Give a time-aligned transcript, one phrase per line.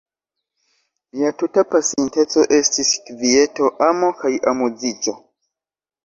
[1.17, 5.15] Mia tuta pasinteco estis kvieto, amo kaj amuziĝo.